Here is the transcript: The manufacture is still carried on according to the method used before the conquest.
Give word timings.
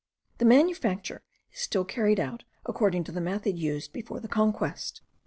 The 0.39 0.45
manufacture 0.45 1.21
is 1.53 1.59
still 1.59 1.85
carried 1.85 2.19
on 2.19 2.39
according 2.65 3.03
to 3.03 3.11
the 3.11 3.21
method 3.21 3.59
used 3.59 3.93
before 3.93 4.19
the 4.19 4.27
conquest. 4.27 5.03